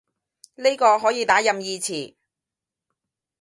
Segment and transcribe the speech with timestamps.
[0.55, 2.15] 呢個可以打任意詞